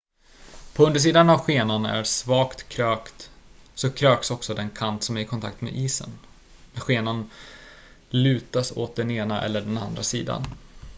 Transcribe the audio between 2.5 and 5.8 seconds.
krökt så kröks också den kant som är i kontakt med